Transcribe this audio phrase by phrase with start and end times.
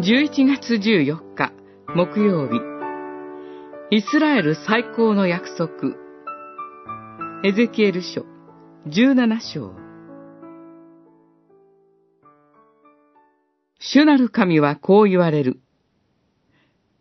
[0.00, 1.52] 11月14日
[1.88, 2.60] 木曜日
[3.90, 5.96] イスラエル最高の約束
[7.42, 8.24] エゼキエル書
[8.86, 9.74] 17章
[13.80, 15.58] 主なる神はこう言われる。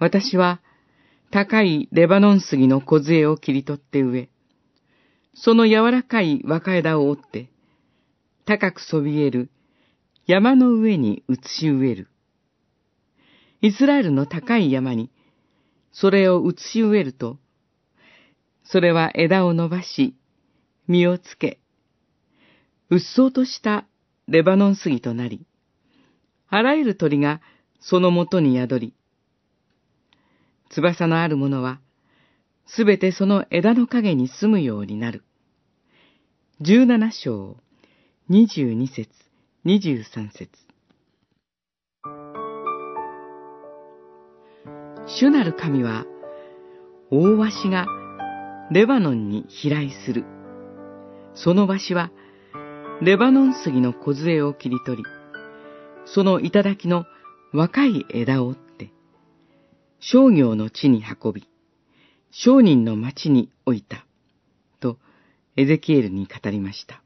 [0.00, 0.60] 私は
[1.30, 4.28] 高いレバノン杉の梢を切り取って植え、
[5.34, 7.50] その柔らかい若枝を折って、
[8.46, 9.48] 高くそびえる
[10.26, 12.08] 山の上に移し植える。
[13.62, 15.10] イスラエルの高い山に、
[15.92, 17.38] それを移し植えると、
[18.64, 20.14] それは枝を伸ばし、
[20.86, 21.58] 実をつけ、
[22.88, 23.86] うっそうとした
[24.28, 25.46] レバノン杉となり、
[26.48, 27.40] あらゆる鳥が
[27.80, 28.94] そのもとに宿り、
[30.70, 31.80] 翼のあるものは、
[32.66, 35.24] すべてその枝の陰に住むようになる。
[36.60, 37.56] 十七章、
[38.28, 39.10] 二十二節、
[39.64, 40.69] 二十三節。
[45.18, 46.06] 主なる神は、
[47.10, 47.86] 大鷲が
[48.70, 50.24] レバノンに飛来する。
[51.34, 52.12] その鷲は、
[53.02, 55.04] レバノン杉の梢を切り取り、
[56.04, 57.06] その頂の
[57.52, 58.92] 若い枝を折って、
[59.98, 61.48] 商業の地に運び、
[62.30, 64.06] 商人の町に置いた、
[64.78, 64.96] と
[65.56, 67.02] エゼキエルに語りました。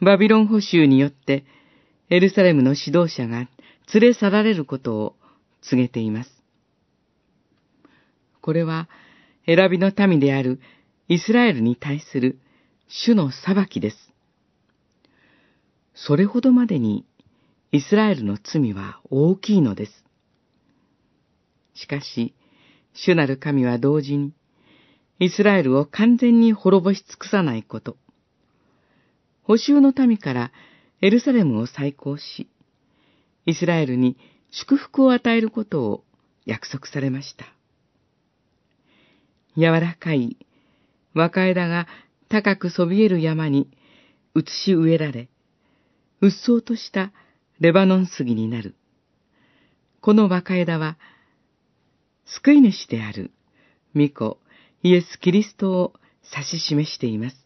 [0.00, 1.44] バビロン捕囚によって
[2.08, 3.48] エルサレムの指導者が
[3.92, 5.16] 連れ去られることを
[5.62, 6.30] 告げています。
[8.40, 8.88] これは
[9.46, 10.60] 選びの民である
[11.08, 12.38] イスラエルに対する
[12.88, 13.96] 主の裁きです。
[15.94, 17.04] それほどまでに
[17.72, 20.04] イスラエルの罪は大きいのです。
[21.74, 22.34] しかし、
[22.94, 24.32] 主なる神は同時に、
[25.18, 27.96] イスラエルを完全に滅ぼし尽くさないこと、
[29.42, 30.52] 補修の民から
[31.00, 32.48] エルサレムを再興し、
[33.46, 34.16] イスラエルに
[34.50, 36.04] 祝福を与えることを
[36.44, 37.46] 約束されました。
[39.56, 40.36] 柔らかい
[41.14, 41.86] 若枝が
[42.28, 43.68] 高くそびえる山に
[44.34, 45.28] 移し植えられ、
[46.20, 47.12] うっそうとした
[47.58, 48.74] レバノン杉になる。
[50.00, 50.96] この若枝は、
[52.24, 53.32] 救い主である、
[53.92, 54.38] 巫女、
[54.82, 55.92] イエス・キリストを
[56.32, 57.36] 指し示しています。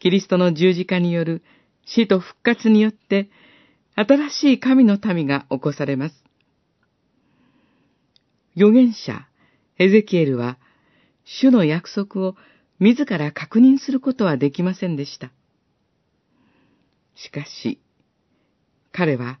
[0.00, 1.42] キリストの十字架による
[1.86, 3.30] 死と復活によって、
[3.98, 6.14] 新しい神の民が起こされます。
[8.56, 9.26] 預言者、
[9.76, 10.56] エゼキエルは、
[11.24, 12.36] 主の約束を
[12.78, 15.32] 自ら確認することはできませんでした。
[17.16, 17.80] しかし、
[18.92, 19.40] 彼は、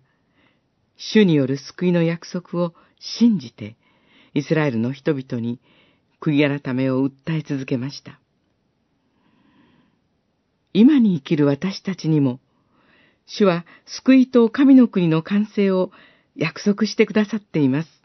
[0.96, 3.76] 主による救いの約束を信じて、
[4.34, 5.60] イスラエルの人々に
[6.20, 8.18] 悔い改めを訴え続けました。
[10.72, 12.40] 今に生きる私たちにも、
[13.28, 15.90] 主は救いと神の国の完成を
[16.34, 17.97] 約束してくださっています。